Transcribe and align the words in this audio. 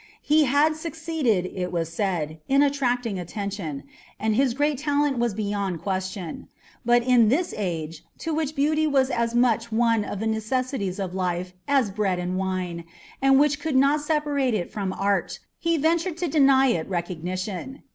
He 0.23 0.45
had 0.45 0.75
succeeded, 0.75 1.45
it 1.45 1.71
was 1.71 1.93
said, 1.93 2.39
in 2.49 2.63
attracting 2.63 3.19
attention, 3.19 3.83
and 4.19 4.35
his 4.35 4.55
great 4.55 4.79
talent 4.79 5.19
was 5.19 5.35
beyond 5.35 5.83
question; 5.83 6.47
but 6.83 7.03
in 7.03 7.29
this 7.29 7.53
age, 7.55 8.03
to 8.17 8.33
which 8.33 8.55
beauty 8.55 8.87
was 8.87 9.11
as 9.11 9.35
much 9.35 9.71
one 9.71 10.03
of 10.03 10.19
the 10.19 10.25
necessities 10.25 10.97
of 10.99 11.13
life 11.13 11.53
as 11.67 11.91
bread 11.91 12.17
and 12.17 12.35
wine, 12.35 12.85
and 13.21 13.39
which 13.39 13.59
could 13.59 13.75
not 13.75 14.01
separate 14.01 14.55
it 14.55 14.71
from 14.71 14.91
art, 14.93 15.37
he 15.59 15.77
ventured 15.77 16.17
to 16.17 16.27
deny 16.27 16.65
it 16.69 16.89
recognition. 16.89 17.83